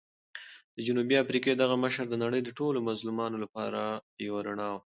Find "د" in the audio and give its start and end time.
0.75-0.77, 2.09-2.15, 2.43-2.49